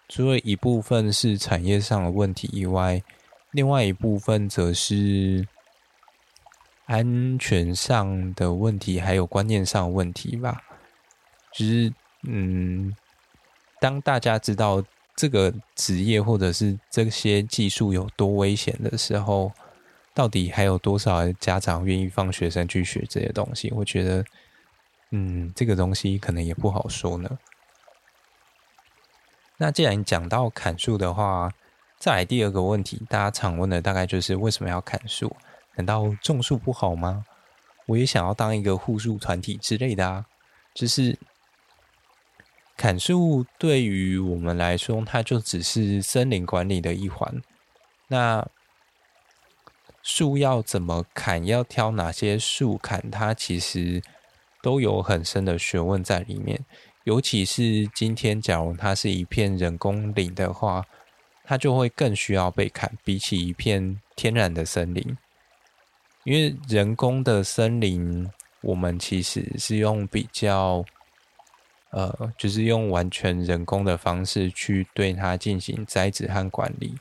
[0.07, 3.01] 除了一部分是产业上的问题以外，
[3.49, 5.47] 另外一部分则是。
[6.85, 10.61] 安全上的问题，还有观念上的问题吧。
[11.53, 12.95] 就是，嗯，
[13.79, 14.83] 当大家知道
[15.15, 19.51] 这个职业或者是这些技术有多危险的时候，
[20.13, 23.71] 到底还有多少家长愿意放学生去学这些东西？
[23.71, 24.25] 我觉得，
[25.11, 27.39] 嗯，这个东西可能也不好说呢。
[29.57, 31.51] 那既然讲到砍树的话，
[31.99, 35.35] 再来第二个问题，大家常问的大概就是为什么要砍树？
[35.75, 37.25] 难道种树不好吗？
[37.87, 40.25] 我也想要当一个护树团体之类的啊。
[40.73, 41.17] 就是
[42.77, 47.41] 砍树对于我们来说，它就只是森林管理的一环。
[48.07, 48.47] 那
[50.01, 54.01] 树要怎么砍，要挑哪些树砍，它其实
[54.61, 56.65] 都有很深的学问在里面。
[57.03, 60.85] 尤其是今天，假如它是一片人工林的话，
[61.43, 65.17] 它就会更需要被砍，比起一片天然的森林。
[66.23, 68.29] 因为人工的森林，
[68.61, 70.85] 我们其实是用比较，
[71.89, 76.93] 呃，就是用完全人工的方式去对它进行栽植和管理，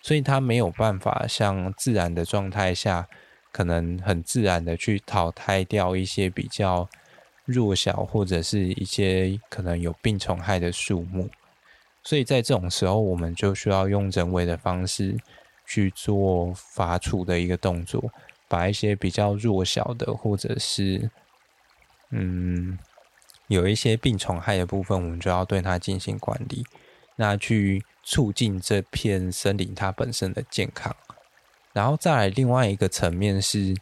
[0.00, 3.08] 所以它没有办法像自然的状态下，
[3.50, 6.88] 可能很自然的去淘汰掉一些比较
[7.44, 11.28] 弱小或者是一些可能有病虫害的树木，
[12.04, 15.16] 所以在这种时候，我们就需要用人为的方式
[15.66, 18.08] 去做伐除的一个动作。
[18.48, 21.10] 把一些比较弱小的，或者是
[22.10, 22.78] 嗯，
[23.46, 26.64] 有一些病虫害的部分，我们就要对它进行管理，
[27.16, 30.96] 那去促进这片森林它本身的健康。
[31.74, 33.76] 然后再来另外一个层面是，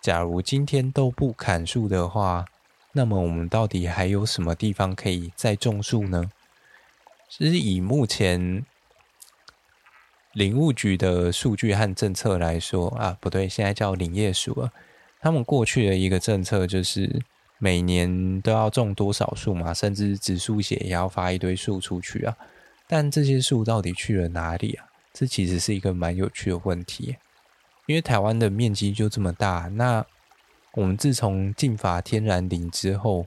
[0.00, 2.46] 假如今天都不砍树的话，
[2.92, 6.30] 那么我们到底还有什么地方可以再种树呢？
[7.28, 8.64] 其实以目前。
[10.34, 14.70] 林务局的数据和政策来说啊，不对，现在叫林业署了。
[15.20, 17.20] 他们过去的一个政策就是
[17.58, 22.36] 每年都要种多少树嘛，甚至植树节也要发一堆树出去啊。
[22.86, 24.86] 但这些树到底去了哪里啊？
[25.12, 27.16] 这其实是一个蛮有趣的问题。
[27.86, 30.06] 因为台湾的面积就这么大，那
[30.74, 33.26] 我们自从禁伐天然林之后，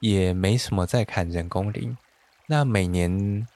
[0.00, 1.96] 也没什么在砍人工林。
[2.48, 3.46] 那每年。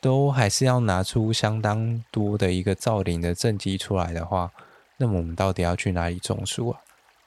[0.00, 4.50] 都还是要拿出相当多的一个造林的政绩出来的话，
[4.96, 6.80] 那么我们到底要去哪里种树啊？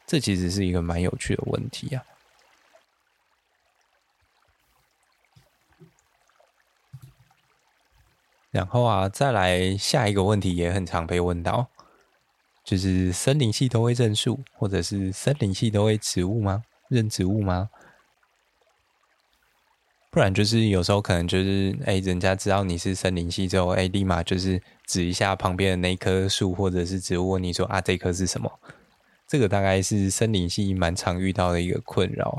[0.05, 2.03] 这其实是一个蛮有趣的问题啊。
[8.51, 11.67] 然后啊，再来下一个问题也很常被问到，
[12.63, 16.63] 就是森林系都会认树，或者是森林系都会植物吗？
[16.87, 17.69] 认植物吗？
[20.13, 28.59] 不然就是有时候可能就是，哎，人家知道你是森林系之后，哎，立马就是指一下旁边的那棵树或者是植物，你说啊，这棵是什么？
[29.27, 32.37] 这个大概是森林系蛮常遇到的一个困扰。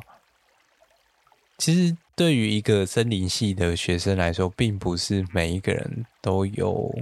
[1.58, 1.96] 其实。
[2.16, 6.96] 对于一个森林系的学生来说，并不是每一个人都有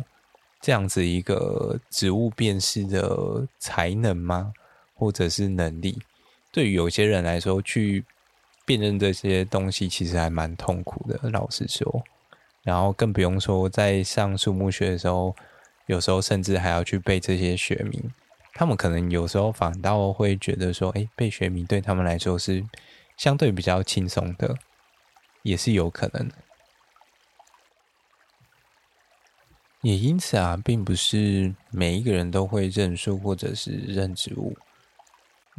[0.58, 4.54] 这样子一个植物辨识的才能吗？
[4.94, 5.98] 或者是能力？
[6.50, 8.02] 对于有些人来说，去
[8.64, 11.30] 辨认这些东西，其实还蛮痛苦的。
[11.30, 12.02] 老实说，
[12.62, 15.34] 然后更不用说在上树木学的时候，
[15.86, 18.12] 有时候甚至还要去背这些学名。
[18.54, 22.64] 他们可能有时候反倒会觉得说，诶，背学名对他们来说是
[23.16, 24.56] 相对比较轻松的。
[25.44, 26.36] 也是有可能的，
[29.80, 34.56] 也因此啊，并不是每一个人都会认树或者是认植物。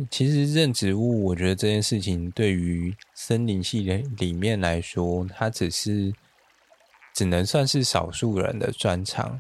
[0.10, 6.14] 其实认植物，我觉得这件事情对于森林系的里面来说，它只是
[7.14, 9.40] 只能算是少数人的专长，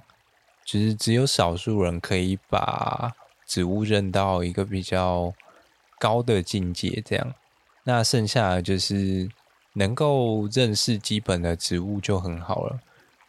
[0.66, 3.12] 就是只有少数人可以把
[3.46, 5.34] 植物认到一个比较
[6.00, 7.34] 高的境界，这样。
[7.84, 9.30] 那剩下的就是。
[9.76, 12.80] 能够认识基本的植物就很好了，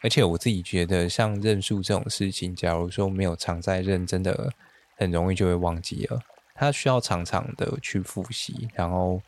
[0.03, 4.53] 而且我自己觉得，像认树这种事情，假如说没有常在认，真的
[4.95, 6.21] 很容易就会忘记了。
[6.55, 9.21] 它需要常常的去复习，然后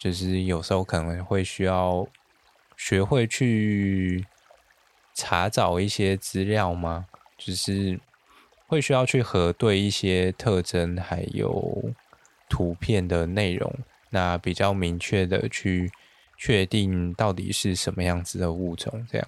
[0.00, 2.04] 就是有时候可能会需要
[2.76, 4.26] 学会去
[5.14, 7.06] 查找一些资料吗？
[7.38, 8.00] 就是
[8.66, 11.92] 会需要去核对一些特征，还有
[12.48, 13.72] 图片的内容，
[14.10, 15.92] 那比较明确的去。
[16.38, 19.26] 确定到底是什么样子的物种，这样。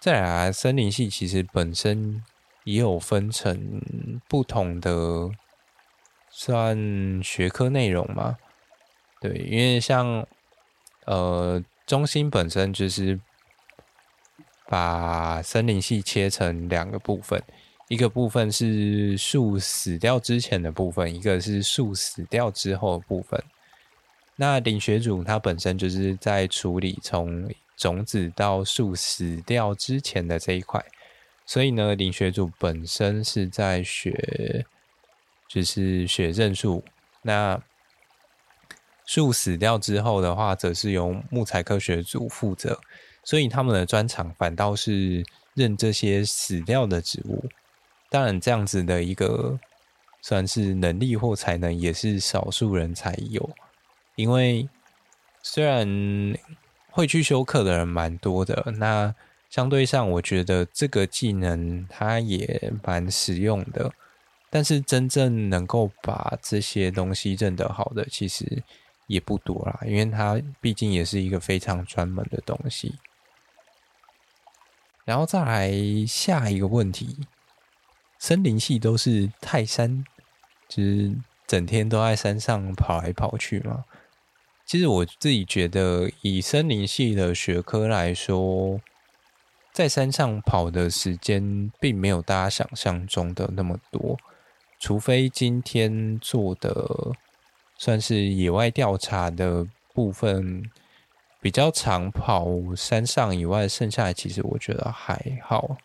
[0.00, 2.24] 再来啊，森林系其实本身
[2.64, 3.78] 也有分成
[4.26, 5.28] 不同的
[6.40, 8.38] 算学科内容嘛。
[9.20, 10.24] 对，因为像
[11.04, 13.18] 呃中心本身就是
[14.68, 17.42] 把森林系切成两个部分，
[17.88, 23.42] 一个部分是树死掉之前的部分，一个是树死掉之后的部分。
[24.36, 30.80] 那林学组它本身就是在处理从种子到树死掉之前的这一块，
[31.44, 34.64] 所以呢，林学组本身是在学，
[35.48, 36.84] 就是学认树。
[37.22, 37.60] 那
[39.06, 42.78] 树死掉之后的话，则是由木材科学组负责，
[43.24, 45.24] 所以他们的专长反倒是
[45.54, 47.44] 认这些死掉的植物。
[48.10, 49.58] 当然，这样子的一个
[50.20, 53.50] 算是能力或才能，也是少数人才有。
[54.14, 54.68] 因为
[55.42, 55.86] 虽然
[56.90, 59.14] 会去修课的人蛮多的，那
[59.48, 63.92] 相对上我觉得这个技能它也蛮实用的，
[64.50, 68.62] 但是真正能够把这些东西认得好的，其实
[69.06, 72.94] 也不多啦，因为它毕竟也是一个非常专门的东西。
[75.04, 75.72] 然后再来
[76.06, 77.16] 下一个问题，
[78.18, 80.04] 森林系都是泰山，
[80.68, 83.84] 就是整天都在山上跑来跑去嘛。
[84.66, 88.78] 其实我自己觉得，以森林系的学科来说，
[89.72, 94.18] 在山上跑的时间并没有大家想象中的那么多。
[94.78, 97.12] 除非今天做的
[97.76, 100.70] 算是野外调查的部分
[101.40, 105.76] 比较常跑山上以外，剩下的其实我觉得还好。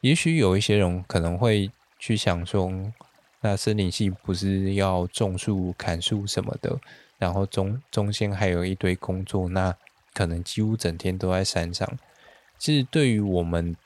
[0.00, 2.92] 也许有一些人可能会去想说。
[3.42, 6.76] 那森林系不是要种树、砍树什么的，
[7.16, 9.72] 然后中中间还有一堆工作，那
[10.14, 11.88] 可能几乎整天都在山上。
[12.58, 13.76] 其实对于我们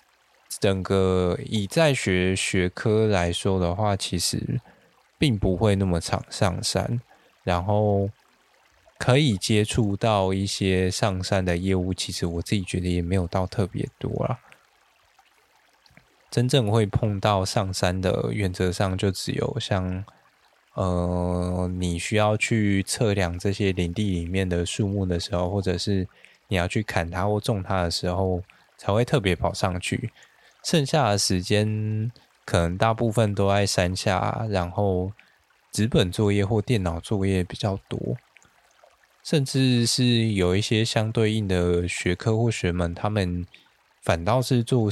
[0.58, 4.60] 整个以在学学科来说的话，其实
[5.16, 7.00] 并不会那么常上山，
[7.44, 8.10] 然后
[8.98, 14.40] 可以接触到一些上山的业务，其实我自己觉得也没有到特别多啦。
[16.30, 20.04] 真正会碰到上山的，原则上就只有像，
[20.74, 26.06] 呃，你需要去测量这些林地里面的树木的时候，或者是
[26.48, 28.42] 你要去砍它或种它的时候，
[28.76, 30.10] 才会特别跑上去。
[30.64, 32.10] 剩下的时间，
[32.44, 35.12] 可能大部分都在山下，然后
[35.72, 38.16] 纸本作业或电脑作业比较多，
[39.22, 43.46] 甚至是有一些相对应的学科或学门，他们
[44.02, 44.90] 反倒是做。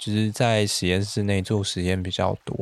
[0.00, 2.56] 就是在实验室内做实验比较多，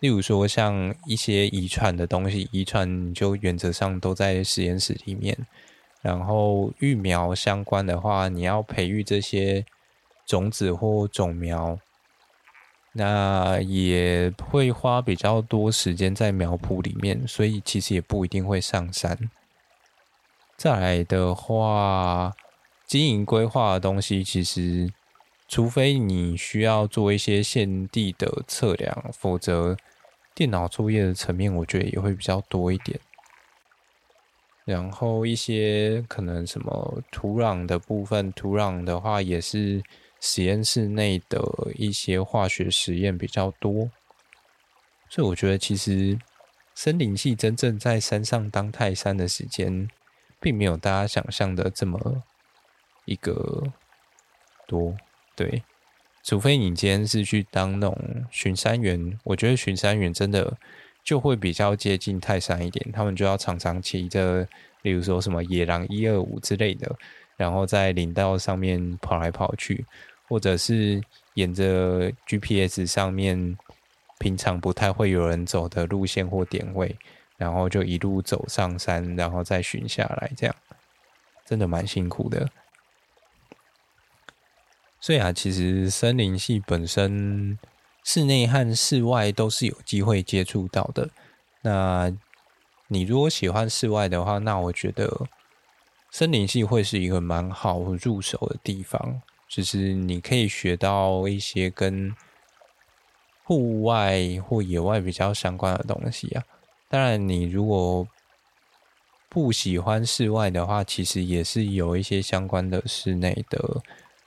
[0.00, 5.38] 例如说像一些遗传的东西，遗传就原则上都在实验室里面。
[6.02, 9.64] 然后育苗相关的话，你要培育这些
[10.30, 11.76] 种子或种苗，
[12.92, 19.28] 那也会花比较多时间在苗圃里面，所以其实也不一定会上山。
[20.56, 22.32] 再来的话，
[22.86, 24.92] 经营规划的东西，其实
[25.48, 29.76] 除非你需要做一些现地的测量，否则
[30.32, 33.00] 电脑作业的层面，我觉得也会比较多一点。
[34.64, 39.82] 然后一些可能什么土壤的部分，土壤的话也是
[40.20, 41.40] 实验室内的
[41.74, 43.90] 一些化学实验比较多，
[45.08, 46.18] 所以我觉得其实
[46.74, 49.88] 森林系真正在山上当泰山的时间，
[50.38, 52.22] 并没有大家想象的这么
[53.06, 53.64] 一个
[54.66, 54.96] 多。
[55.34, 55.62] 对，
[56.22, 60.56] 除非你今天是去当那种巡山员，我觉得巡山员真的。
[61.02, 64.46] 就会比较接近泰山一点，他们就要常常骑着，
[64.82, 66.94] 例如说什么野狼一二五之类的，
[67.38, 69.86] 然后在林道上面跑来跑去，
[70.30, 71.02] 或者是
[71.34, 73.58] 沿着 GPS 上面
[74.18, 76.96] 平常不太会有人走的路线或点位，
[77.36, 80.56] 然后就一路走上山，然后再巡下来，这样
[81.44, 82.48] 真的蛮辛苦的。
[84.98, 87.58] 所以啊，其实森林系本身。
[88.02, 91.10] 室内和室外都是有机会接触到的。
[91.60, 92.10] 那
[92.88, 95.28] 你如果喜欢室外的话，那我觉得
[96.10, 99.20] 森林系会是一个蛮好入手的地方，
[99.50, 102.14] 就是你可以学到一些跟
[103.42, 106.44] 户外或野外比较相关的东西啊。
[106.88, 108.06] 当然，你如果
[109.28, 113.82] 不喜欢室外的话，其实也是有一些相关的室内的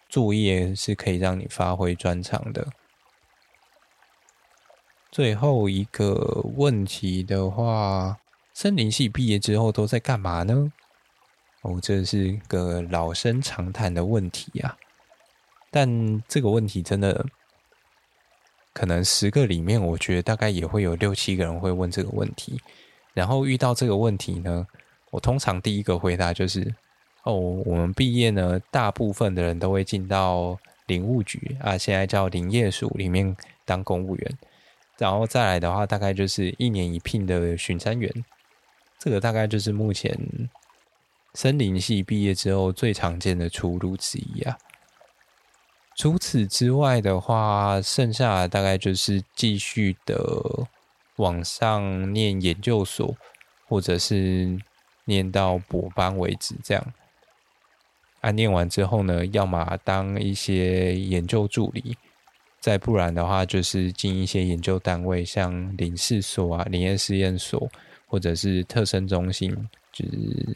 [0.10, 2.68] 作业是可以让你发挥专长的。
[5.10, 8.18] 最后一个问题的话，
[8.54, 10.74] 森林系毕业之后都在干嘛呢？
[11.62, 14.78] 哦，这是个老生常谈的问题啊。
[15.76, 17.26] 但这个问题真的，
[18.74, 22.62] 可能十个里面，我觉得大概也会有六七个人会问这个问题。
[23.16, 24.68] 然后遇到这个问题呢，
[25.10, 26.76] 我通常第一个回答就是：
[27.24, 34.38] 哦，我们毕业呢，大部分的人都会进到林务局啊，现在叫林业署里面当公务员。
[35.00, 38.14] 然后再来的话，大概就是一年一聘的巡山员，
[39.00, 40.16] 这个大概就是目前
[41.34, 44.56] 森林系毕业之后最常见的出路之一啊。
[45.96, 50.68] 除此之外的话，剩下的大概就是继续的
[51.18, 53.16] 往上念研究所，
[53.68, 54.60] 或者是
[55.06, 56.94] 念到博班为止，这样。
[58.22, 61.98] 啊，念完之后呢，要么当一些研究助理。
[62.60, 67.70] 再不然的话，就是进一些研究单位，像林试所啊、林业试验所，
[68.08, 69.54] 或者是特生中心，
[69.92, 70.56] 就是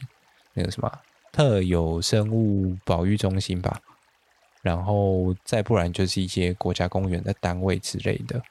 [0.54, 0.90] 那个什么
[1.34, 3.82] 特有生物保育中心吧。
[4.68, 8.43] 然后再不然就是一些国家公园的单位之类的。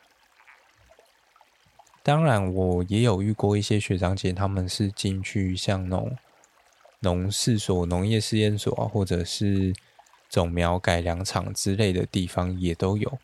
[2.03, 6.17] 当然，我也有遇过一些学长姐，他们是进去像那种
[7.01, 9.75] 农事所、农业试验所啊，或者是
[10.31, 13.19] 种苗改良场之类的地方，也都有。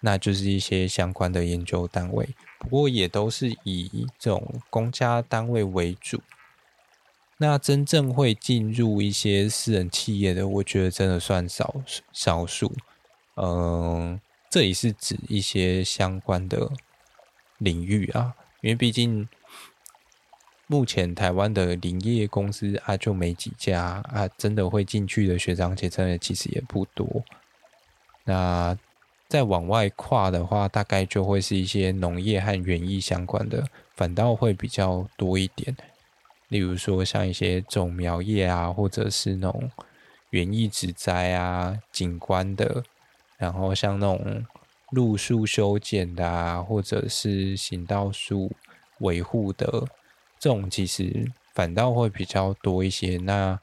[0.00, 2.28] 那就是一些相关的研究单位，
[2.58, 6.22] 不过也都是以这种公家单位为主。
[7.38, 11.82] 那真正会进入一些私人企业的，我觉得真的算少
[12.12, 12.72] 少数。
[13.36, 14.20] 嗯，
[14.50, 16.70] 这里是指一些相关的
[17.58, 19.28] 领域啊，因为毕竟
[20.66, 27.24] 目前台湾的林业公司啊就没几家啊，真的会进去的学长姐真的其实也不多。
[28.24, 28.78] 那。
[29.30, 33.62] 再往外跨的话，大概就会是一些农业和园艺相关的，
[33.94, 35.76] 反倒会比较多一点。
[36.48, 39.70] 例如说，像一些种苗业啊，或者是那种
[40.30, 42.82] 园艺植栽啊、景观的，
[43.38, 44.44] 然后像那种
[44.90, 48.50] 路树修剪的啊，或者是行道树
[49.00, 49.86] 维护的，
[50.38, 53.16] 这种其实反倒会比较多一些。
[53.18, 53.58] 那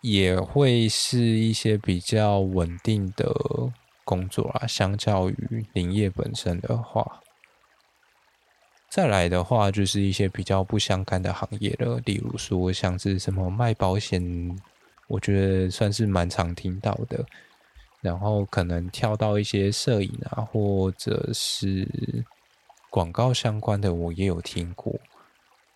[0.00, 3.72] 也会是一些比较稳定的。
[4.04, 7.20] 工作啊，相较于林业本身的话，
[8.90, 14.58] 再来的话就是一些比较不相干的行业了，例如说像是什么卖保险，
[15.06, 17.24] 我觉得算是蛮常听到的。
[18.00, 21.86] 然后可能跳到一些摄影啊，或者是
[22.90, 24.94] 广告相关的，我也有听过。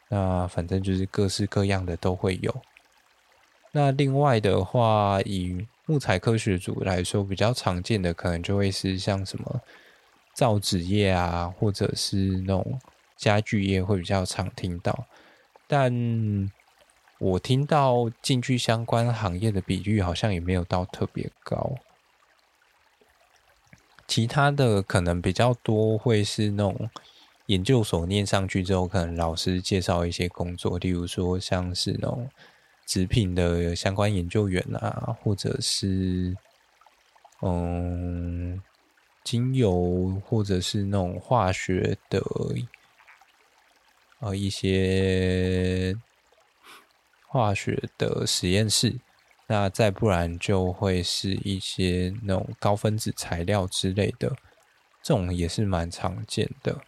[0.08, 2.54] 那反正就是各式各样的都会有。
[3.72, 9.60] 那另外的话，以木材科学组来说，比较常见的可能就会是像什么
[10.34, 12.78] 造纸业啊，或者是那种
[13.22, 15.06] 家具业会比较常听到。
[15.68, 16.50] 但
[17.18, 21.76] 我听到进去相关行业的比率好像也没有到特别高。
[24.08, 26.90] 其他的可能比较多会是那种
[27.46, 32.28] 研究所念上去之后，可能老师介绍一些工作，例如说像是那种
[32.84, 36.36] 纸品的相关研究员啊，或者是
[37.40, 38.60] 嗯
[39.24, 42.20] 精油，或者是那种化学的
[44.22, 45.94] 呃一些
[47.28, 48.98] 化学的实验室。
[49.48, 54.34] 那再不然就会是一些那种高分子材料之类的，
[55.02, 56.80] 这种也是蛮常见的。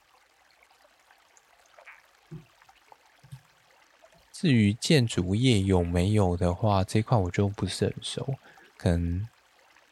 [4.33, 8.35] 至于建筑业有没有的话，这块我就不是很熟，
[8.79, 9.29] 可能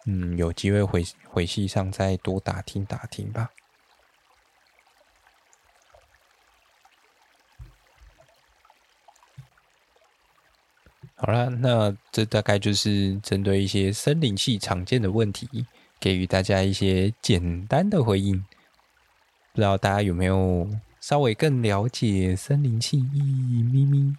[0.06, 3.50] 嗯有机会回回系上再多打听打听吧。
[11.24, 15.64] 好了，那这大概就是针对一些森林系常见的问题，
[16.00, 18.36] 给予大家一些简单的回应。
[19.52, 20.68] 不知道大家有没有
[21.00, 22.96] 稍微更了解森林系？
[22.96, 24.16] 咪咪。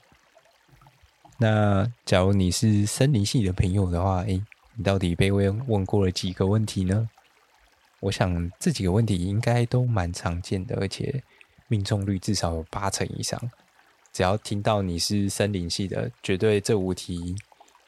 [1.38, 4.42] 那假如你是森林系的朋友的话，哎，
[4.78, 7.10] 你到底被问问过了几个问题呢？
[8.00, 11.22] 我想这几个问题应该都蛮常见的，而且
[11.68, 13.38] 命中率至少有八成以上。
[14.14, 17.36] 只要听到你是森林系的，绝对这五题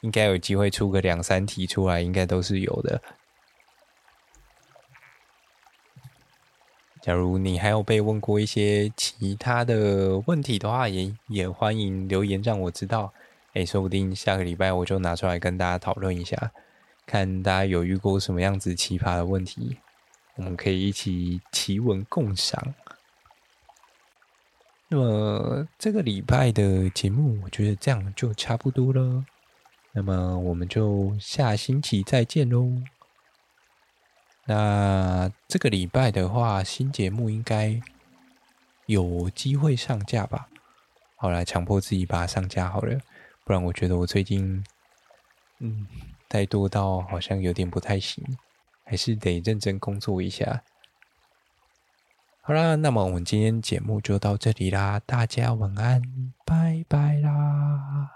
[0.00, 3.00] 应该有机会出个两三题出来，应该都是有的。
[7.00, 13.12] 假如你还有被问过一些其他的问题的话，也也欢迎留言让我知道。
[13.54, 16.50] 哎，说不定下个礼拜我就拿出来跟大家讨论一下，
[17.06, 19.76] 看大家有遇过什么样子奇葩的问题，
[20.34, 22.74] 我们可以一起奇闻共赏。
[24.88, 29.24] 那么这个礼拜的节目，我觉得这样就差不多了。
[29.92, 32.70] 那么我们就下星期再见喽。
[34.44, 37.80] 那这个礼拜的话，新节目应该
[38.86, 40.48] 有机会上架吧？
[41.16, 42.96] 好，来强迫自己把它上架好了，
[43.44, 44.62] 不然我觉得我最近
[45.58, 45.84] 嗯
[46.28, 48.22] 太多到好像有点不太行，
[48.84, 50.62] 还是得认真工作一下。
[52.46, 56.00] 好啦，那么我们今天节目就到这里啦，大家晚安，
[56.44, 58.15] 拜拜啦。